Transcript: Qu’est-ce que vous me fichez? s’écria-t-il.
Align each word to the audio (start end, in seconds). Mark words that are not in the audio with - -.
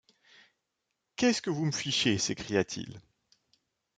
Qu’est-ce 1.15 1.43
que 1.43 1.51
vous 1.51 1.63
me 1.63 1.71
fichez? 1.71 2.17
s’écria-t-il. 2.17 2.99